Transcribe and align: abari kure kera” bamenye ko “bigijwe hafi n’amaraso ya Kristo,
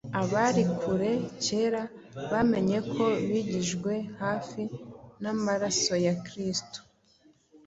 abari 0.21 0.63
kure 0.79 1.11
kera” 1.43 1.83
bamenye 2.31 2.77
ko 2.93 3.05
“bigijwe 3.29 3.93
hafi 4.21 4.61
n’amaraso 5.21 5.93
ya 6.05 6.13
Kristo, 6.25 6.79